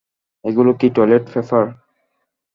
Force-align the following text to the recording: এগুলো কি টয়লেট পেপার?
এগুলো 0.45 0.71
কি 0.79 0.87
টয়লেট 0.95 1.23
পেপার? 1.33 1.65